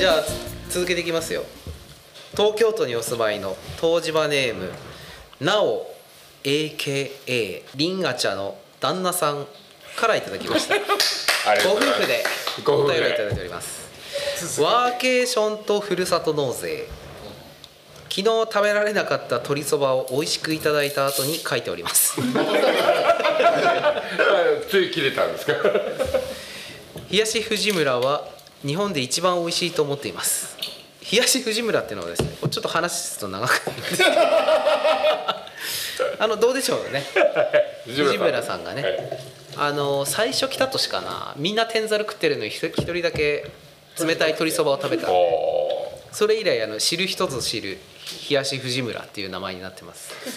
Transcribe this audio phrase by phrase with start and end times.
[0.00, 0.24] じゃあ
[0.70, 1.42] 続けていきますよ。
[2.32, 4.70] 東京都にお住まいの湯治場ネーム
[5.40, 5.86] なお
[6.42, 9.46] AKA リンガチャの旦那さん
[9.96, 10.76] からいただきました。
[11.68, 12.24] ご夫婦で
[12.66, 13.90] お便りいただいております。
[14.62, 16.86] ワーケーションとふるさと納税。
[18.08, 22.14] 昨日食べられなかった鶏そばを美味しくいただいた後に書いております。
[22.18, 24.02] あ
[24.70, 25.52] つい切れたんですか？
[27.10, 28.26] 冷やし藤村は
[28.66, 30.56] 日本で一番美味しいと思っています。
[31.10, 34.10] 冷やし藤村っていうのはですねちょっと話すと長くなるんですけど。
[36.18, 37.04] あのどうでしょうね。
[37.86, 38.64] 藤村さん。
[38.64, 39.18] がね、はい。
[39.56, 43.50] あの最初来た年かなみんな天ざる食ってるのに一一人だけ
[43.98, 45.10] 冷たい鶏そばを食べた。
[45.10, 47.78] おそれ以来あの知る人ぞ知る
[48.28, 50.10] 冷やし藤村っていう名前になってます。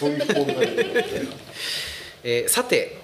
[2.24, 2.96] えーさて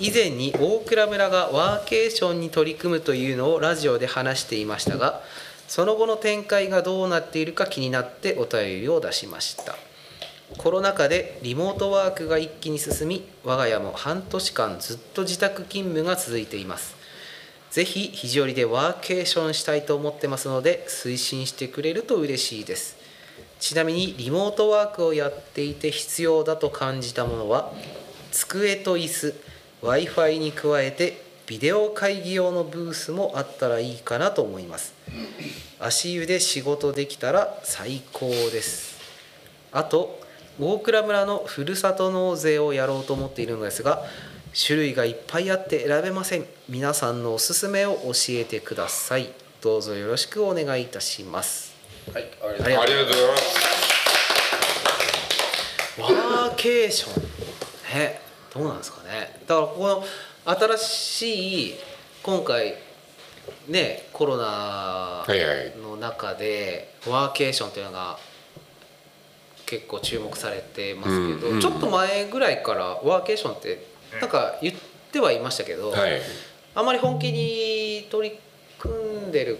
[0.00, 5.22] 以前に大倉村がワーケーションに取り組むというのをラジオで話していましたが
[5.66, 9.76] その後の展開がどうなっているか気になってお便りを出しました。
[10.56, 16.96] コロナ禍でリモートワークが一気に進み我が家も半年間ずっと自宅勤務が続いています。
[17.70, 22.96] ぜひ肘折でワーケーションしたいと思ってますので推進してくれると嬉しいです。
[23.60, 27.72] ちなみにリモートワークをやっていて必要だと感じたものは
[28.30, 29.57] 机と椅子。
[29.80, 34.92] W i f i に加えてビデオ会議用のブースもあったらいいかなと思います。
[35.80, 38.98] 足湯で仕事できたら最高です。
[39.72, 40.20] あと
[40.60, 44.04] 大倉村のふるさと納税をやろうと思っているのですが
[44.66, 46.44] 種類がいっぱいあって選べません。
[46.68, 49.30] 皆さんのおすすめを教えてください。
[49.62, 51.74] どうぞよろしくお願いいたします。
[52.12, 53.44] はいありがとうございます。
[55.98, 57.22] ワーケーション。
[57.98, 59.40] ねどうなんですかね。
[59.46, 60.04] だからこの
[60.76, 61.74] 新しい
[62.22, 62.74] 今回
[63.68, 65.24] ねコロナ
[65.82, 68.18] の中でワーケーションっていうのが
[69.66, 73.86] 結構注目されてますけど、ちょっと前ぐらいからワーケーションって
[74.20, 74.74] なんか言っ
[75.12, 76.20] てはいましたけど、はい。
[76.74, 78.38] あまり本気に取り
[78.78, 78.94] 組
[79.28, 79.58] んでる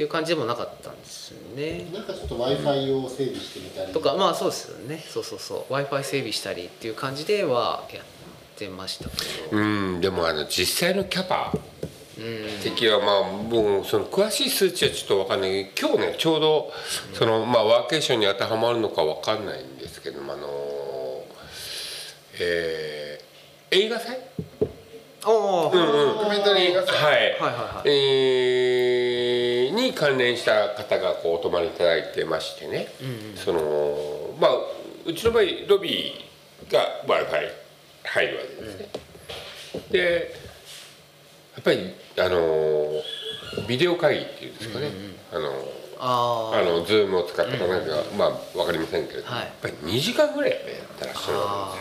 [0.00, 1.84] っていう感じでもなかったんですよね。
[1.92, 3.92] なんかちょっと w i f i を整備してみたり。
[3.92, 5.04] とかまあそうですよね。
[5.06, 5.72] そうそうそう。
[5.72, 8.04] w i f i 整備したりっていう感じではやっ
[8.56, 9.58] てましたけど。
[9.58, 10.00] うん。
[10.00, 15.66] でもあの実際のキャパうん的はまあもうその詳しい数値はちょっと分かんない。
[15.74, 16.72] けど今日ねちょうど
[17.12, 20.48] そのまあワーケーションに当てはまるのか分かんないんですけどもあの
[22.40, 24.18] えー映画祭？
[25.22, 27.88] ああ、はいドキュメンタリー映画祭はいはいはい。
[27.90, 28.89] えー
[29.90, 32.88] に関連した方がこうお泊まりいただいてましてね、
[33.34, 34.50] そのまあ
[35.04, 37.52] うちの場合ロビーが w i f i
[38.04, 38.88] 入るわけですね、
[39.90, 40.34] で
[41.54, 44.90] やっぱりあのビデオ会議っていうんですかね、
[45.32, 45.50] あの
[45.98, 49.44] ああのズームを使ったかなんか、まあ分かりませんけれども、はい。
[49.44, 50.60] やっぱり2時間ぐらいやっ
[50.98, 51.74] てらっしゃるわあ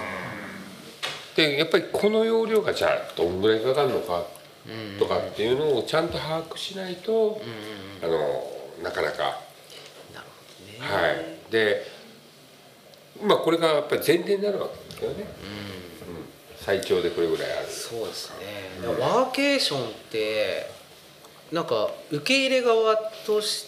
[1.35, 4.25] けですでやっぱりこの容量がじゃあどんぐらいかかるのか
[4.99, 7.41] とかっていうのをちゃんと把握しないと、
[8.03, 9.17] あのなかなか。
[10.13, 10.27] なる
[10.77, 11.03] ほどね。
[11.03, 11.51] はい。
[11.51, 11.85] で
[13.21, 15.27] まあこれがやっぱり前提になるわけですよね、うん。
[16.57, 17.67] 最長でこれぐらいある。
[17.67, 20.69] そうですね、ワーケーションって
[21.51, 22.95] なんか受け入れ側
[23.25, 23.67] とし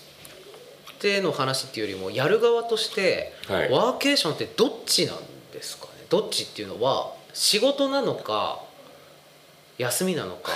[0.99, 3.71] ての話っていうよりもやる側として、はい。
[3.71, 5.17] ワーケーションってどっちなん
[5.51, 6.05] ですかね？
[6.09, 8.61] どっちっていうのは仕事なのか
[9.81, 10.53] 休みなのか。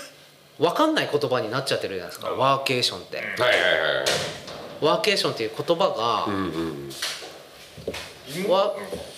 [0.58, 2.30] 分かんない言葉になっちゃってるじゃないですか。
[2.30, 3.16] ワーケーションって。
[3.18, 4.04] はいはいはいはい。
[4.80, 6.92] ワーケーションっていう言葉が、うんうん
[8.50, 8.74] わ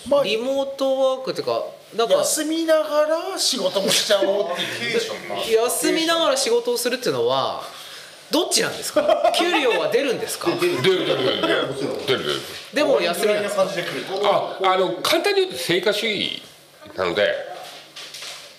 [0.07, 1.63] まあリモートワークっていうか
[1.95, 7.61] なんか休みながら仕事もしちゃおうっていう 休みながら仕事をするっていうのは
[8.31, 9.03] どっちなんですか？
[9.37, 10.49] 給料は出るんですか？
[10.51, 11.17] 出る出る出る。
[11.17, 11.45] 出る出る
[12.07, 12.23] 出る。
[12.23, 12.41] 出る
[12.73, 16.41] でも休みああの簡単に言うと成果主義
[16.95, 17.50] なので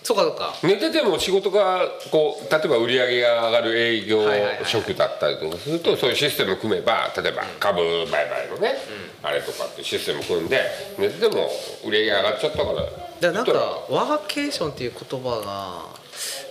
[0.02, 0.54] そうかそうか。
[0.62, 4.26] 寝てても仕事がこう例えば売り上げが上がる営業
[4.64, 8.74] 職だったりとかするとそういうシステム組めば例えば株売買のね、
[9.22, 10.60] あれとかってシステム組んで
[10.98, 11.48] 寝てても
[11.84, 12.82] 売り上げ上がっちゃったから。
[12.82, 12.90] だか
[13.20, 13.52] らなんか
[13.88, 15.40] ワーケーションっていう言葉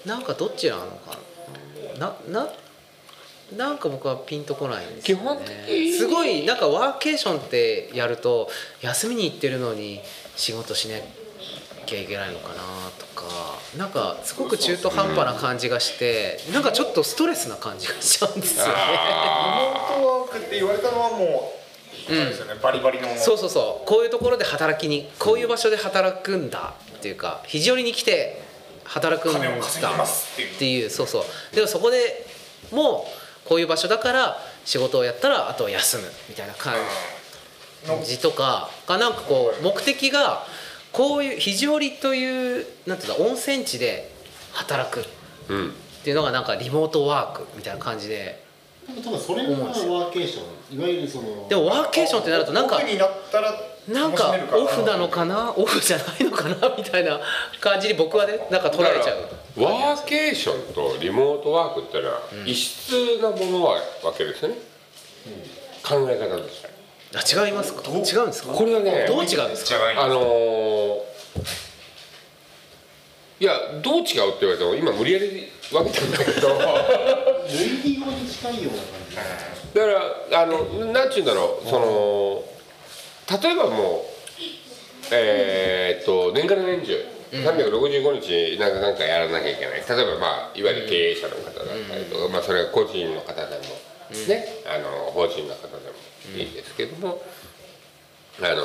[0.06, 1.18] がなんかどっちなのか
[2.00, 2.16] な。
[2.30, 2.52] なな
[3.56, 5.92] なんか僕はピンとこないんですよ、ね、基本的に。
[5.92, 8.50] すごいなんかワーケーションってやると
[8.80, 10.00] 休みに行ってるのに
[10.38, 10.96] 仕事しな
[11.86, 12.56] きゃいけないのかな
[12.98, 13.24] とか
[13.78, 18.74] なんかすごく中途半端な感じがしてなんかちょっとストレスな感じがしちゃうんですよね。
[18.76, 21.54] あリモートワークって言われたのはも
[22.10, 23.08] う、バリバリの。
[23.16, 23.88] そうそうそう。
[23.88, 28.42] こういうところで働きにこういう場所で働くんだっていうか肘折に来て
[28.84, 29.44] 働くんだっ
[30.60, 30.90] ていう。
[30.90, 31.56] そうそう。
[31.56, 32.26] でもそこで
[32.72, 33.06] も
[33.46, 36.76] うこういう場所だから仕事をやったらあとは休むみたいな感
[38.04, 40.46] じとかがなんかこう目的が
[40.92, 44.12] こういう肘折というなんていうんだ温泉地で
[44.54, 45.02] 働く。
[45.02, 45.04] っ
[45.50, 45.74] うん。
[46.04, 48.42] ていうのがなんかリモートワークみたいな感じで。
[49.04, 50.42] 多分それがワーケーショ
[50.76, 53.54] ンいわゆるそのでもワーケーションってなるとなんかオフになったら
[53.88, 55.54] なんか楽しめるかオフなのかな？
[55.56, 56.56] オフじゃないのかな？
[56.76, 57.20] みたいな
[57.62, 59.64] 感じに僕はねなんか捉えちゃう。
[59.64, 62.92] ワーケーションとリモートワークってのは異質
[63.22, 64.56] なものはわけですよね、
[65.84, 66.71] 考え方として
[67.14, 67.82] あ違いますか？
[67.90, 68.54] 違うんですか？
[68.54, 69.76] これはねどう違うんですか？
[69.98, 71.02] あのー
[73.40, 76.48] いやどう違うって言われても今無理やり分けたんだけど。
[76.54, 76.64] だか
[77.50, 79.02] 類義語に近いような感
[79.74, 79.80] じ
[80.32, 80.58] らあの
[80.94, 82.44] なんちゅうんだろうその
[83.42, 84.36] 例えばもう
[85.12, 89.84] えーっと年から年中365日なんかなんかやらなきゃいけない。
[89.90, 93.64] 例えばまあいわゆる経営者の方だったりとか、まあ、それは個人の方でも、
[94.28, 95.94] ねあの法人の方でも
[96.36, 97.22] いいんですけども、
[98.42, 98.64] あの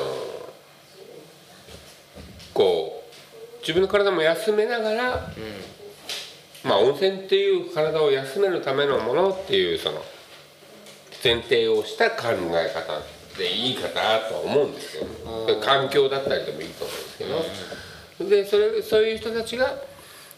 [2.53, 5.29] こう自分の体も休めながら、
[6.63, 10.03] まあ温泉っていう体を休めるためのものっていうその
[11.23, 13.01] 前提をした考え方
[13.37, 19.75] でいいかなとは思うんですけど環境だったりでもいいと思うんですけど、でそれそういう人たちが、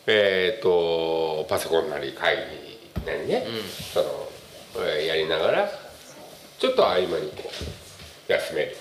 [0.07, 3.45] えー、とパソコンなり会議なりね、
[3.93, 4.29] その
[4.77, 5.69] えーやりながら
[6.59, 7.49] ちょっと合間にこ
[8.29, 8.75] う休める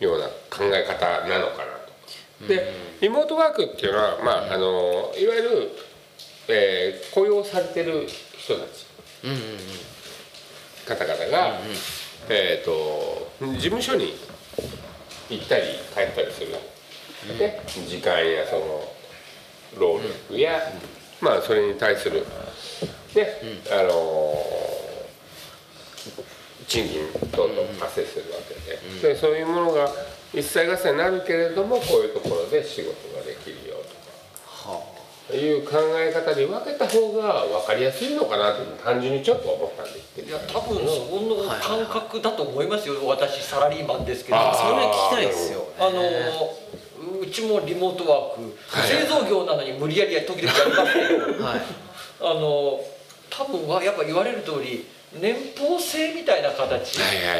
[0.00, 1.64] ような考え方なのかな
[2.40, 2.48] と。
[2.48, 5.70] でリモートワークっていうのは、まあ、あのいわゆる、
[6.48, 8.06] えー雇用されてる
[8.36, 8.86] 人たち。
[10.86, 11.58] 方々が、
[12.30, 14.14] えー、と事務所に
[15.28, 15.62] 行ったり
[15.94, 16.56] 帰ったりする、
[17.38, 18.92] で時間やその
[19.78, 20.00] 労
[20.30, 20.60] 力や、
[21.20, 22.24] まあそれに対する、
[23.14, 23.28] ね。
[23.70, 24.34] あの
[26.68, 27.00] 賃金
[27.32, 28.54] 等々発生するわけ
[29.00, 29.90] で,、でそういうものが
[30.34, 34.98] 一切合切になるけれどもこういうところで仕事ができるよとか。
[35.30, 40.28] いう考え方に分けた方が分かりやすいのかなと単純にちょっと思ったんですけど。
[40.28, 44.38] いや多分そこの感覚だと思いますよ私サラリーマンですけど。
[44.38, 46.00] それ聞きたいですよあの
[47.20, 48.58] うちもリモートワーク。
[48.86, 51.44] 製造業なのに無理やり時々やりますけど。
[51.44, 51.60] はい。
[52.20, 52.80] あの
[53.28, 56.98] 多分はやっぱ言われる通り年俸制みたいな形。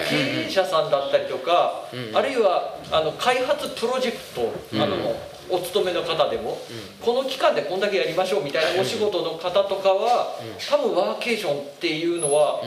[0.08, 1.84] 経営者さんだったりとか、
[2.14, 5.16] あるいはあの開発プロジェクト、あの
[5.50, 6.58] お勤めの方でも、
[7.00, 10.38] この期間でこんだけやりましょうみたいなお仕事の方とかは、
[10.70, 12.62] 多分ワーケーションっていうのは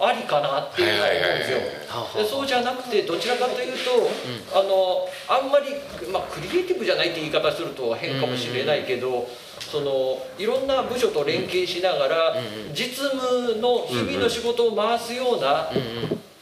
[0.00, 1.58] ありかなっていうのは思うんですよ。
[2.22, 5.66] でそうじゃなくてどちらかというと、あのあんまり、
[6.12, 9.28] まあ、クリエイティブじゃないって言い方すると変かもしれないけど、
[9.70, 12.34] そのいろんな部署と連携しながら、
[12.72, 15.70] 実務の日々の仕事を回すような、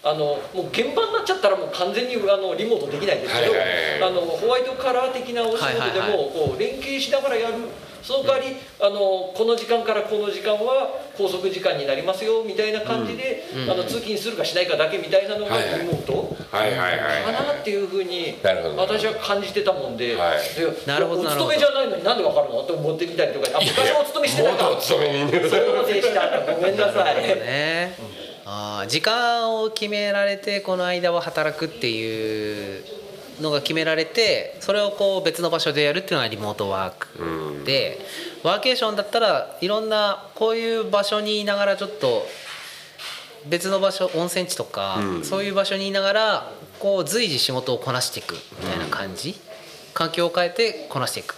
[0.05, 3.53] あのもう現場になっちゃったらもう完全にあのリモートできないですけど、
[4.07, 7.55] あのホワイトカラー的なお仕事でもこう連携しながらやる
[8.03, 15.81] その代わりあのこの時間からこの時間は拘束時間になりますよみたいな感じで、あの通勤するかしないかだけみたいなのがはいはい。
[15.81, 16.37] リモート。
[16.51, 18.77] はいはいはいかなっていうふうになるほど。
[18.77, 20.39] 私は感じてたもんで,で、はい。
[20.87, 24.57] なるほどおなるほど勤めじゃないのになんでわかるのって思ってみたりとかあ昔お勤めしてた。
[24.57, 26.53] かそうでした。
[26.55, 27.15] ごめんなさい。
[27.23, 27.97] ね。
[28.45, 32.85] あー時間を決められてこの間は働くっていう
[33.41, 37.99] のが決められてそれをこう別の場所でやるっていうのがリモートワークで
[38.43, 42.27] ワーケーションだったらいろんなこういう場所にいながらちょっと
[43.47, 49.35] 別の場所温泉地とか、そういう場所にいながらこう随時仕事をこなしていくみたいな感じ、
[49.95, 51.35] 環境を変えてこなしていく。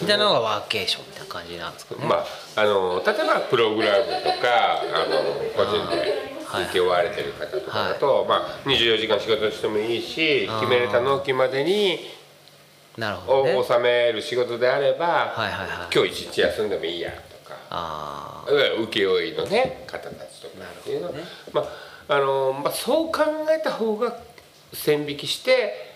[0.00, 2.06] みたいなのがワーケーションみたいな感じなんですかね。
[2.06, 2.24] ま
[2.56, 4.10] ああの例えばプログラムと
[4.40, 5.22] かあの
[5.56, 11.98] 個人で請け負われてる方とかだと、まあ、24時間仕事してもいいし決めれた納期までに
[12.96, 13.54] なるほどね。
[13.54, 15.94] お納める仕事であれば、はいはいはい。
[15.94, 21.06] 今日一日休んでもいいやとかあ請負のね方たちとかっていうの。
[21.08, 21.14] は、
[21.52, 24.18] まああのまあ、そう考えた方が
[24.72, 25.91] 線引きして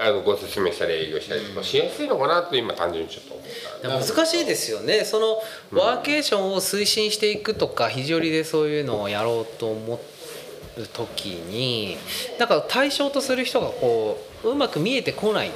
[0.00, 3.46] あのご説明したり営業したりとかしやすいのかなと今単純にちょっと思っ
[3.80, 3.98] たあ。
[3.98, 5.04] でも難しいですよね。
[5.04, 9.94] そのワーケーションを推進していくとか、肘折でそういうのをやろうと思
[10.76, 11.96] う時に、
[12.38, 15.52] なんか対象とする人がこううまく見えてこないっ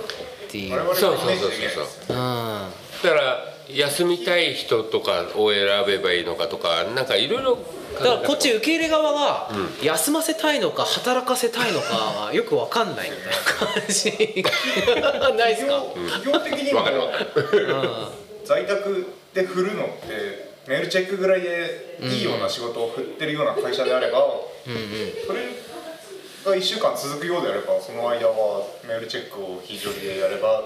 [0.51, 0.95] ていう。
[0.97, 7.59] そうそうそうできないですそうだから休みたい人とかを選べばいいのかとかなんかいろいろ
[7.95, 9.51] だからこっち受け入れ側が
[9.83, 14.11] 休ませたいのか働かせたいのかはよくわかんないみたいな感じ
[15.37, 15.83] ないですか？
[16.25, 17.27] 基本的にもわかるわかる。
[18.45, 24.19] 在在宅で振るのってメールチェックぐらいでいいような仕事を振ってるような会社であれば、
[25.27, 25.41] それ
[26.45, 30.63] が1週間続くようであればその間はメールチェックを非常にでやれば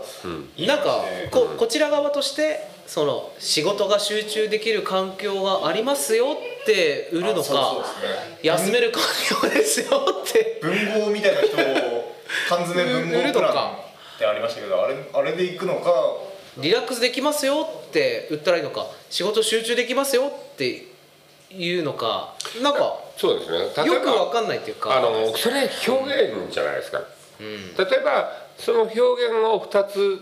[0.57, 8.39] いいなんかでここちら側としてその仕事が集中できる環境がありますよって売るのかね。
[8.43, 9.03] 休める環
[9.43, 9.87] 境ですよ
[10.23, 10.61] って。
[10.63, 12.15] 文豪みたいな人を
[12.49, 15.93] 缶詰文豪プランってありましたけどあれあれで行くのか。
[16.59, 18.87] リラックスできますよって売ったらいいのか。
[19.11, 20.87] 仕事集中できますよって
[21.51, 23.87] いうのかなんかそうですね。
[23.87, 24.97] よくわかんないっていうか。
[24.97, 27.03] あのそれ表現じゃないですか、
[27.41, 27.75] うん。
[27.77, 29.01] 例えばその表現
[29.45, 30.21] を2つ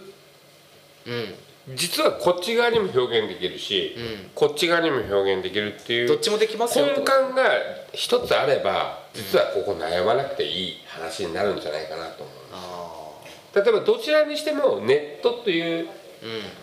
[1.07, 1.35] うん。
[1.75, 4.31] 実はこっち側にも表現できるし、うん。
[4.35, 6.87] こっち側にも表現できるっていうどっちもできますよ。
[6.87, 7.51] 根幹が
[7.93, 12.35] 一つあれば実はここ悩まなくていい話になるんじゃないかなと思う。
[12.53, 15.89] あ例えばどちらにしてもネットという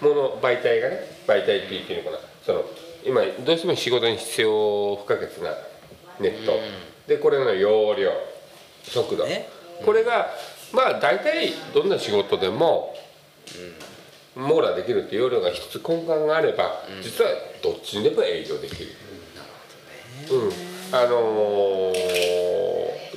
[0.01, 2.17] もの媒体がね媒体って言っていいのかな。
[2.45, 2.65] その
[3.05, 5.55] 今どうしても仕事に必要不可欠な
[6.19, 6.53] ネット、
[7.07, 8.11] でこれの容量
[8.83, 9.47] 速度、ね
[9.85, 10.29] これが
[10.73, 12.95] まあ大体どんな仕事でも、
[14.35, 17.31] 網羅できるっていう容量が一つ根幹があれば、実は
[17.63, 18.91] どっちにでも営業できる。
[20.31, 22.21] うん、あのー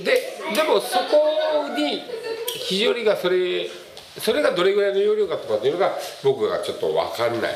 [0.02, 0.20] で
[0.54, 2.02] でもそこに
[2.66, 3.68] 非常にがそれ
[4.18, 7.50] それがどれぐらいの容量かとかっていうのが僕がちょっと分かんないので、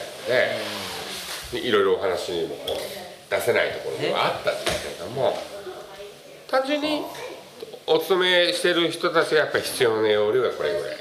[1.52, 5.36] いろいろお話にもこう出せないところがあったんですけれども、
[6.50, 7.02] 単純に
[7.86, 10.96] お勤めしてる人たちがやっぱり必要な容量がこれぐらい。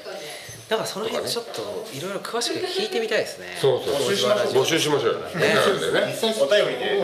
[0.70, 1.62] なんかその辺ちょっと
[1.94, 3.58] いろいろ詳しく聞いてみたいですね。
[3.60, 4.64] そうそう募集しましょう。
[4.64, 5.20] 募集しましょうよ。
[5.20, 5.28] ね。
[6.08, 7.02] 実際お便りで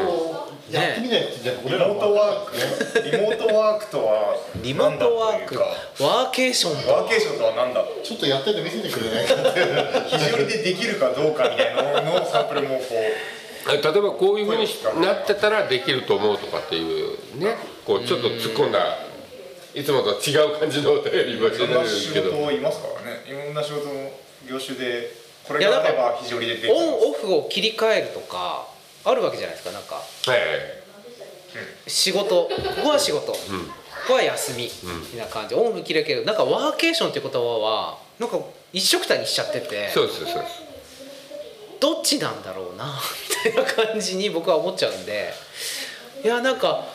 [0.72, 2.56] やってみないとじゃあリモートワーク
[3.04, 3.88] リモートワーク。
[3.88, 6.92] とはリモートワーク何だというワーケーションか。
[6.92, 9.26] ワーケーションとは何だちょっとやってて見せてくれない？
[9.28, 9.60] かって
[10.08, 13.72] 非常にでできるかどうかみたいなののサンプルもこう。
[13.72, 14.68] 例えばこういうふうに
[15.02, 17.56] なってたらできると思うとかっていうね。
[17.86, 18.98] こうちょっと突っ込んだ
[19.74, 23.24] いつもと違う感じのお便りばっいろんかりになるな仕けど事をいますからね。
[23.28, 24.12] いろんな仕事の
[24.50, 25.12] 業種で
[25.48, 28.68] これがあれば非常にでできオンオフを切り替えるとか
[29.06, 29.96] あるわけじゃないですかなんか。
[29.96, 30.84] はいはい
[31.88, 32.26] 仕事。
[32.28, 32.50] こ
[32.84, 33.38] こは仕事、こ
[34.08, 34.70] こは休み、み
[35.12, 35.56] たいな感じ。
[35.56, 38.40] オンオフ切れるけどなんかワーケーションっていう言葉はなんか
[38.72, 39.90] 一緒くたにしちゃってて。
[39.90, 40.64] そうですそうです
[41.80, 42.86] どっちなんだろうな
[43.46, 45.34] みたいな感じに僕は思っちゃうんで。
[46.24, 46.86] いやなんか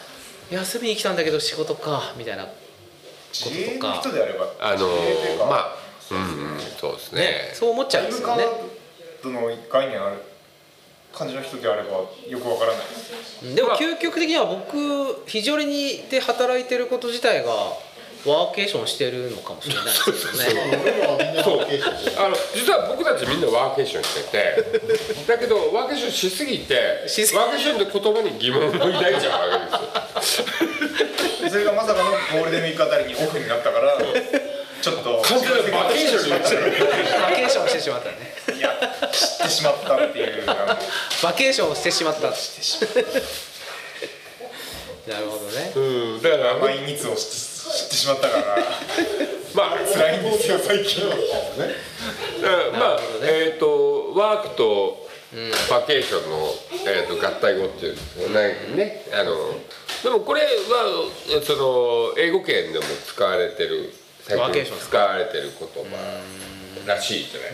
[0.51, 2.49] 休みに来たんだけど仕事かみたいな
[3.33, 5.47] 自営の人であればあの自営というか。
[5.47, 5.77] まあ
[6.11, 7.21] うんうんそうですね。
[7.21, 8.45] ねそう思っちゃうんですよね。
[9.25, 10.17] の概念ある
[11.13, 11.89] 感じの人であれば
[12.29, 13.55] よくわからないです。
[13.55, 17.53] でも究極的には僕非常にで働いてること自体が
[18.27, 20.81] ワーケーションしてるのかもしれないですけどね。
[20.83, 29.59] 俺らはみんなワーケーションしてるあの実は僕たちみんなワーケーションしててだけどワーケーションしすぎてしすぎワーケーションって言葉に疑問を抱いちゃうわ
[30.15, 30.47] けですよ。
[31.49, 33.97] それがまさかのゴールデンウィークあたりにオフになったから
[34.81, 36.63] ちょっと完全にバケーションになっちゃう。
[37.31, 38.17] バケーションしてしまったね。
[38.57, 38.71] いや
[39.13, 42.31] 知ってしまったっていうバケーションをしてしまったな
[45.21, 45.73] るほどね。
[45.75, 45.81] う
[46.19, 46.23] ん。
[46.23, 48.43] だから甘い蜜を知って知ってしまったから。
[49.55, 51.15] まあ辛いんですよ最近ね
[52.43, 55.09] だからまあ、えっ、とワークと
[55.71, 56.49] バケーションの、
[56.87, 58.77] えー、と合体語っていうんですよね。
[58.77, 59.35] ねあの
[60.03, 60.47] でもこれは
[61.29, 63.93] えその英語圏でも使われてる
[64.29, 66.21] 最近使われてる言葉
[66.87, 67.53] らしいじゃない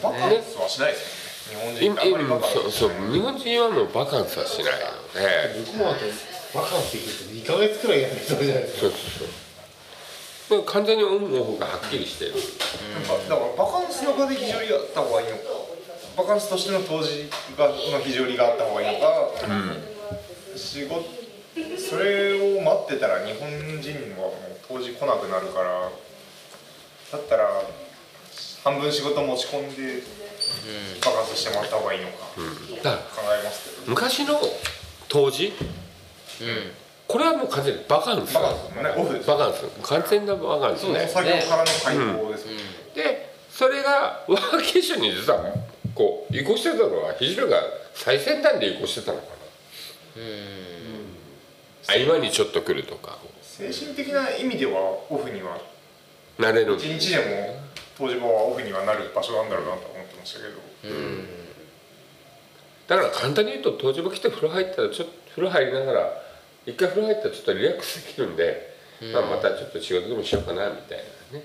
[0.00, 1.80] バカンスはしないですよね。
[1.80, 5.58] 日本人あんまりバ今カンスそうそう日本人はもうバカンスはしないので。
[5.66, 6.06] 僕もあと
[6.54, 9.28] バカンス行くと2ヶ月くらいやじゃないですかそうそう。
[10.48, 12.34] そう完全にオンオフがはっきりしてる。
[12.34, 12.38] だ
[13.36, 15.42] からバカンスの場で非常にあった方がいいのか
[16.16, 17.74] バカンスとしての当時がの
[18.04, 19.30] 非常にがあった方がいいのか、
[20.56, 21.19] 仕事
[21.78, 25.90] それを待ってたら日本人はもう当時来なくなるから
[27.12, 27.62] だったら
[28.62, 30.02] 半分仕事持ち込んで
[31.04, 34.38] バカンスしてもらった方がいいのか考えますけど、昔の
[35.08, 35.52] 当時？
[37.08, 38.34] これはもう完全にバカンス。
[38.34, 39.64] バカンスもねオフですバカンス。
[39.82, 41.08] 完全なバカンスね。
[41.08, 42.46] 作業からの解放です。
[42.46, 42.56] もん。
[42.56, 42.62] ね
[42.94, 45.44] でそれがワーケーションに実は
[45.94, 47.60] こう移行してたのは非常が
[47.94, 50.22] 最先端で移行してたのかな
[51.90, 53.18] 合間にちょっと来るとか。
[53.42, 54.72] 精神的な意味では
[55.10, 55.58] オフには
[56.38, 57.60] 慣れる一日でも
[57.98, 60.94] 当時場はオフにはなる場所なんだろうなと思ってましたけど、
[62.86, 66.22] だから簡単に言うと当時場来て風呂入ったらちょっと風呂入りながら
[66.64, 68.74] 一回風呂入ったらちょっとリラックスできるんで、
[69.12, 70.98] まあ、またちょっと仕事でもしようかなみたい
[71.32, 71.44] なね。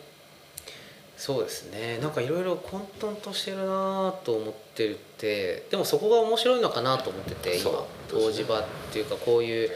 [1.17, 1.97] そうですね。
[2.01, 7.73] なんかいろいろ混沌としてるなと思ってるってでもそこが面白いのかなと思っててそう
[8.11, 9.69] 今湯治場っていうかこういう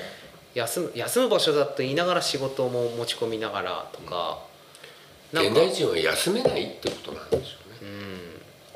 [0.54, 4.40] 休む休む場所だと言いながら仕事も持ち込みながらとか
[5.32, 5.50] なんか。
[5.50, 7.92] 現代人は休めないってことなんでしょうね。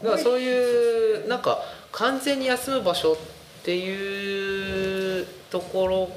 [0.03, 1.59] だからそういうなんか
[1.91, 3.17] 完全に休む場所っ
[3.63, 6.09] ていうところ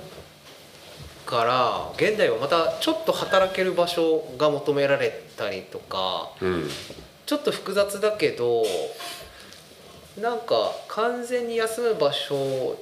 [1.24, 6.70] から現代はまたちょっと働ける場所が求められたりとかうん。
[7.26, 8.62] ちょっと複雑だけど
[10.20, 12.78] なんか完全に休む場所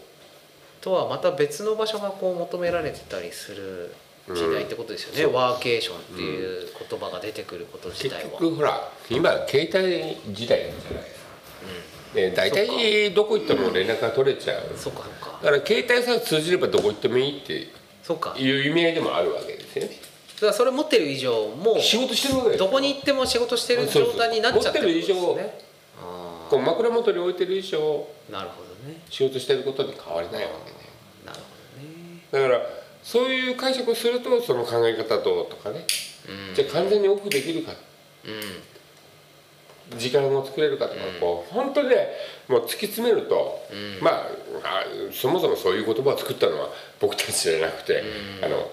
[0.84, 3.94] とはまた別の場所がこう求められてたりする
[4.28, 8.38] 時代ってことですよね、うんワーケーションっていう言葉が出てくること自結体は。
[8.38, 14.62] 局ほら今携帯時代じゃないですか、で大体どこ行っても連絡が取れちゃう。
[14.76, 15.38] そうかそうか。
[15.42, 17.68] だから携帯さえ通じればどこ行ってもいいって
[18.02, 19.90] そうかいう意味合いでもあるわけですよね。
[20.36, 25.58] だからそれ持ってる以上もう仕事してるわけどこに行っても仕事してる状態になっちゃってるですね。
[26.02, 29.00] あこう枕元に置いてる以上ーなるほどね。
[29.10, 30.73] 仕事してることに変わりないわけ
[32.34, 32.60] だから
[33.02, 35.86] そういう解釈をするとその考え方どうとかね
[36.50, 36.54] うん。
[36.54, 37.72] じゃあ完全にオフできるか。
[38.24, 39.98] うん。
[39.98, 42.08] 時間を作れるかとか、こう本当にね
[42.48, 44.02] もう突き詰めると、うん。
[44.02, 44.22] まあ
[44.64, 48.02] あそもそもそういう言葉を作ったのは僕たちじゃなくて、
[48.40, 48.44] うん。
[48.44, 48.70] あの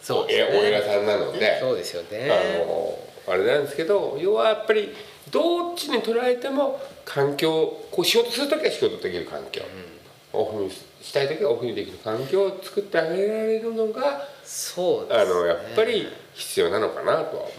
[0.00, 0.58] そうですね。
[0.58, 2.30] お偉さんなのでそうですよね。
[2.30, 4.94] あのあれなんですけど要はやっぱり
[5.30, 9.62] どっちに捉えても環境こう仕事する時は仕事できる環境、
[10.34, 15.22] オフにしたい時はオフにできる環境を作ってあげられるのがそうですね。
[15.22, 17.50] あのやっぱり必要なのかなとは思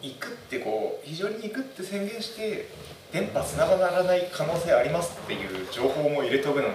[0.00, 2.68] です行くってこう非常に行くって宣言して
[3.12, 6.74] 電波つながらない可能性ありますっていう情報も入れとくのも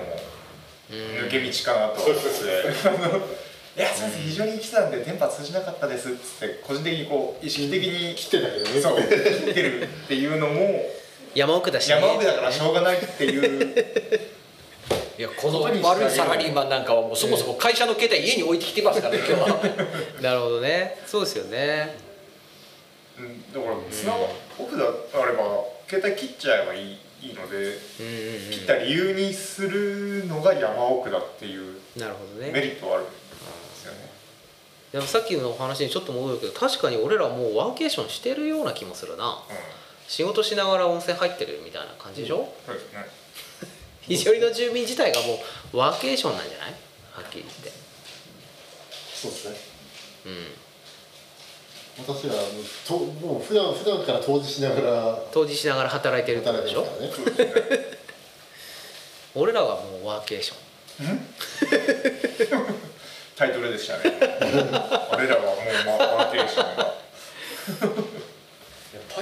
[0.90, 2.02] 抜け道かなと。
[2.04, 8.80] 思っていやすいません非常に来てたんで電波通じなかったですっつって個人的にこう意識的に来てたけどね。
[8.80, 10.86] そう切ってるっていうのも
[11.34, 11.96] 山奥だしね。
[11.96, 13.76] 山奥だからしょうがないっていう
[15.18, 19.60] いやこの悪いサラリーマンなんかはもうそもそも会社の携帯家に置いてきてますからね今日は。
[20.22, 21.00] なるほどね。
[21.06, 21.96] そうですよね。
[23.20, 23.54] うん。
[23.54, 24.18] だからつなが
[24.60, 24.88] オフであ
[25.26, 25.44] れば
[25.88, 28.52] 携帯切っちゃえばいいいいのでうんうんうん。
[28.52, 32.52] 切った理由にするのが山奥だっていうなるほどね。
[32.52, 33.12] メリットはあるんで
[33.76, 34.12] すよね。
[34.92, 39.26] でもさっきのお話にちょっと戻るけど確かに俺らもうワーケーションしてるような気もするな。
[39.28, 39.56] うん。
[40.08, 42.52] 仕事しながら温泉入ってるみたいな感じでしょ？
[42.66, 43.06] そうですね
[44.08, 45.40] 肘折の住民自体がも
[45.74, 46.74] うワーケーションなんじゃない？
[47.14, 47.72] はっきり言って。
[49.14, 49.56] そうですね。
[50.26, 50.48] うん。
[52.06, 52.44] 私らもう
[52.88, 56.82] ともう普段普段から当時しながら当時しながら働いてるってことでしょ？
[56.82, 56.90] ね。
[59.36, 60.58] 俺らはもうワーケーション。
[63.36, 64.02] タイトルでしたね。
[65.14, 66.94] 俺らはもう、まあ、ワーケーションが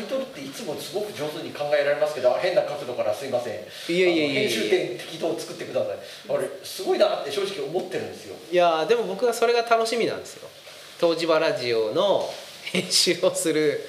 [0.02, 3.54] タイトルっていつもすごく上手に考えられますけど変な角度からすいません。
[3.96, 5.98] いやいやいや編集点適当作ってください。
[6.30, 8.36] あれすごいなって正直思ってるんですよ。
[8.52, 10.50] いやーでも僕はそれが楽しみなんですよ。
[11.00, 12.28] 東芝ラジオの
[12.72, 13.82] 編集をする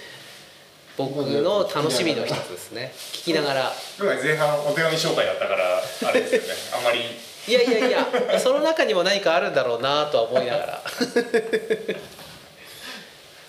[0.97, 2.93] 僕の楽しみの一つですね。
[3.13, 3.73] 聞きながら。
[3.99, 6.49] 今回前半お手紙紹介だったからあれですよね。
[6.77, 7.01] あんまり。
[7.49, 8.39] いやいやいや。
[8.39, 10.83] その中にも何かあるんだろうなとは思いながら。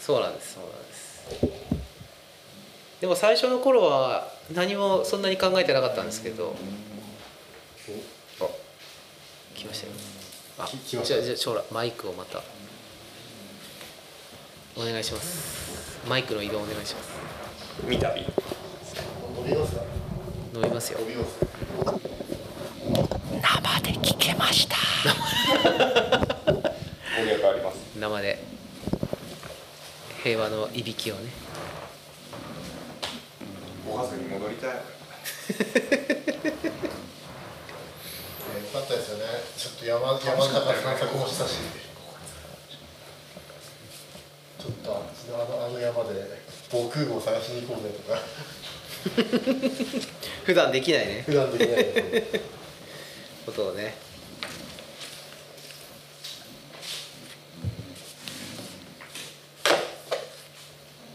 [0.01, 0.72] そうなんですそうなんです
[3.03, 6.55] でも最初の頃は何もそんなに考えてなかったんですけど。
[8.39, 8.45] あ
[9.53, 9.93] 来ましたよ。
[10.59, 11.15] あき来ました。
[11.15, 12.41] じゃあじゃあ将来マイクをまた。
[14.77, 16.07] お願いします。
[16.07, 17.09] マイクの移動お願いします。
[17.85, 18.21] 見たび。
[18.21, 19.81] 伸びますか
[20.53, 20.99] 伸びますよ。
[21.01, 21.39] 伸びます
[23.41, 24.77] 生で聞けました。
[26.47, 27.77] 攻略あります。
[27.99, 28.39] 生で。
[30.23, 31.52] 平和のいびきをね
[33.93, 34.71] ごはずに戻りたい。
[38.73, 39.25] かったですよね。
[39.55, 41.57] ちょっと山山散策もしたし。
[44.57, 48.19] ちょっとあっちのあのあの山で防空壕探しに行こうぜとか。
[50.43, 51.21] 普段できないね。
[51.27, 51.85] 普段できない
[53.45, 53.93] ことをね。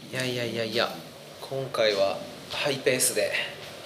[0.09, 0.89] いやいやいやいや
[1.41, 2.17] 今回は
[2.51, 3.31] ハイペースで。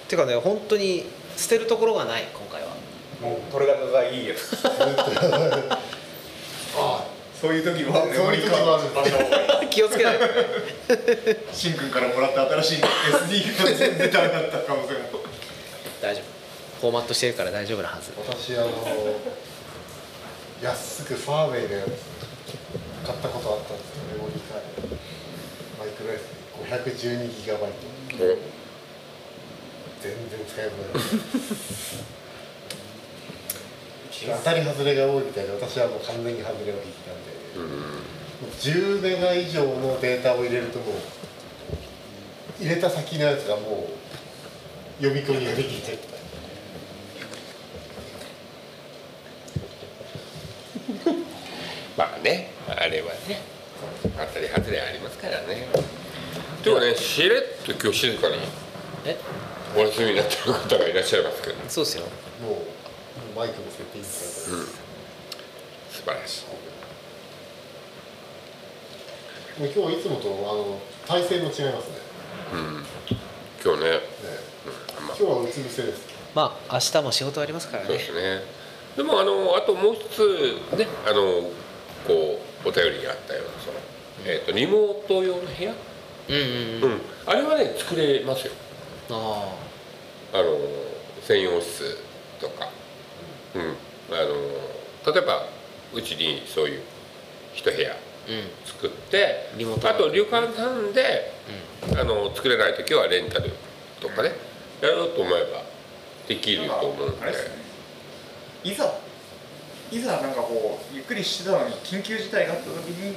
[0.08, 1.04] てかね本当に
[1.36, 2.68] 捨てるところがない今回は。
[3.20, 4.54] もう取れ高がいいやつ
[6.76, 7.04] あ
[7.40, 10.32] そういう時はそういう時はあるんです場所がいい気をつけないとね。
[11.52, 15.20] しんくんからもらった新しい SD が全然ダメだった可能性も
[16.02, 16.24] 大丈夫。
[16.80, 18.12] フォーマットしてるから大丈夫なはず。
[18.18, 18.70] 私あの
[20.62, 21.76] 安くファーウェイで
[23.06, 24.04] 買ったことあったんですよ。
[24.12, 24.96] メモリーカード。
[25.80, 26.12] マイクロ
[26.62, 28.24] SD512 ギガバイト。
[28.24, 28.38] お。
[30.00, 30.74] 全然使えない
[34.36, 37.32] 当たり外れが多いみたいで私はもう完全に外れを引いたんで、
[38.60, 40.94] 10メガ以上のデータを入れるともう
[42.62, 43.88] 入れた先のやつがも
[45.00, 45.98] う読み込みができて
[51.96, 53.54] まあねあれはね。
[54.16, 55.66] 当たり外れありますからね
[56.64, 58.36] でもねしれっと今日静かに
[59.04, 59.18] え？
[59.76, 61.56] お休みになってる方がいらっしゃいますけど。
[61.68, 62.04] そうですよ。
[62.42, 62.56] もうも
[63.34, 64.70] うマイクのセッティングされて
[65.90, 66.44] 素晴らしい。
[69.60, 71.96] もう今日いつもとあの体勢も違いますね。
[73.62, 73.90] 今日ね。
[73.90, 74.00] ね。
[75.06, 75.16] まあ。
[75.16, 76.06] 今日はうつ伏せです。
[76.34, 78.42] まあ明日も仕事ありますからそうねですね。
[78.96, 81.50] でもあのあともう一つねあの
[82.06, 83.78] こうお便りにあったようなその、
[84.24, 85.74] えー、とリモート用の部屋、
[86.28, 86.42] うんうん
[86.82, 86.92] うん。
[86.92, 88.52] うん、あれはね作れますよ。
[89.10, 89.54] あ
[90.32, 90.38] あ。
[90.38, 90.58] の
[91.22, 91.96] 専用室
[92.40, 92.68] とか、
[93.54, 94.20] うん、あ
[95.06, 95.46] の例えば
[95.94, 96.82] うちにそういう
[97.54, 97.94] 一部屋
[98.64, 101.32] 作ってリモートあと旅館さんで、
[101.96, 103.50] あの作れない時はレンタル
[104.00, 104.32] とかね。
[104.80, 105.62] やろうと思えば
[106.28, 107.26] できると思うんで。
[108.64, 108.92] いざ
[109.94, 113.14] いざなんかこうゆっくりしてたのに緊急事態があった時に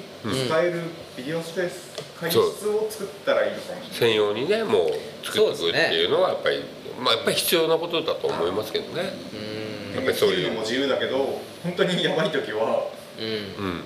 [0.48, 0.84] 使える
[1.18, 3.90] ビデオスペース会議室を作ったらいいのかもしれない。
[3.92, 6.64] 専用にねもう作っていくっていうのはやっぱり、
[7.02, 9.10] まあやっぱり必要なことだと思いますけどね。
[9.34, 9.96] うん。
[9.96, 12.88] やっぱりそういうのも自由だけど本当にやばい時は
[13.20, 13.26] うん。
[13.26, 13.84] うん。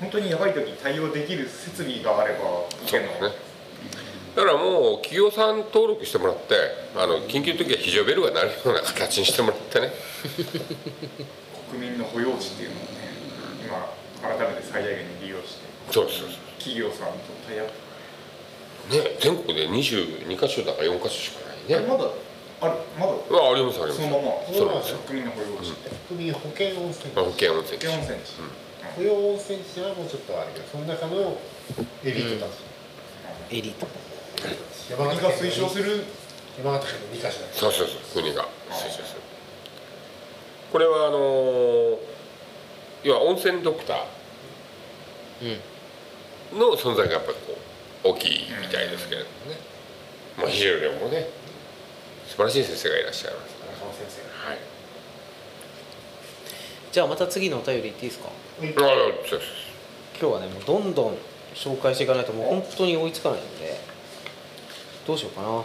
[0.00, 2.38] 本当にやばい時に対応できる設備があれば
[2.82, 3.34] いけるのね
[4.36, 6.54] だからもう企業さん登録してもらって
[6.96, 9.90] あの緊急の時は非常ベルが鳴るような形にしてもらってね。
[11.70, 13.12] 国民の保養地っていうのをね
[13.64, 16.40] 今改めて最大限に利用してそうですそうです。
[16.58, 17.72] 企業さんとタイアップ。
[18.94, 21.84] ね全国で22箇所だか4箇所しかないね。
[21.84, 22.08] えまだ
[22.60, 22.74] ある？
[22.98, 23.12] まだ？
[23.42, 24.02] あありますあります。
[24.02, 24.54] そのまま？
[24.54, 24.98] そうなんですよ。
[25.06, 25.90] 国民の保養地って。
[26.08, 28.32] 国保健温泉まあ保健温泉保健温泉地。
[28.96, 31.36] 保養温泉地はもうちょっとあるけどその中の
[32.02, 32.58] エリートたち、
[33.50, 33.86] エリート
[34.90, 36.04] 山国が推奨する
[36.58, 39.20] 山形県の2カ所そうそうそう国が推奨する。
[40.72, 41.96] これはあのー
[43.04, 44.04] 要は温泉ドクタ
[45.40, 47.56] うんーの存在がやっぱりこ
[48.04, 49.56] う大きいみたいですけれどもね、
[50.36, 51.28] まあ非常にもね
[52.26, 53.54] 素晴らしい先生がいらっしゃいます。
[53.54, 54.48] から中野先生。
[54.48, 54.58] はい。
[56.90, 58.28] じゃあまた次のお便りいっていいですか？
[58.60, 58.76] うです。
[60.20, 61.16] 今日はねもうどんどん
[61.54, 63.78] 紹介していかないともう本当に追いつかないので
[65.08, 65.48] どうしようかな。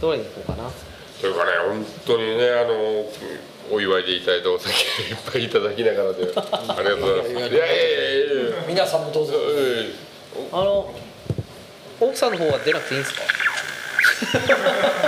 [0.00, 0.70] どれに行こうかな。
[1.20, 3.06] というかね本当にねあの
[3.70, 4.74] お祝いでいただいたお酒
[5.08, 7.30] いっぱいいただきながらでありがとうございます。
[7.30, 9.32] いやいやいやいや皆さんもどうぞ。
[9.56, 9.90] え
[10.52, 10.92] あの
[12.00, 13.22] 奥さんの方は出なくていいんですか？